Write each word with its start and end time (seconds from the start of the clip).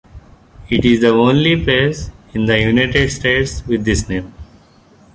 It 0.67 0.83
is 0.83 1.01
the 1.01 1.09
only 1.11 1.63
place 1.63 2.09
in 2.33 2.45
the 2.47 2.59
United 2.59 3.07
States 3.11 3.63
with 3.67 3.85
this 3.85 4.09
name. 4.09 4.33